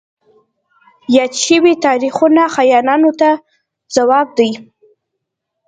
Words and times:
یاد 1.15 1.33
شوي 1.45 1.73
تاریخونه 1.85 2.43
خاینینو 2.53 3.11
ته 3.19 3.29
ځواب 3.95 4.27
دی. 4.37 4.51